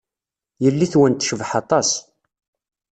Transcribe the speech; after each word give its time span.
Yelli-twen 0.63 1.13
tecbeḥ 1.13 1.51
aṭas. 1.61 1.89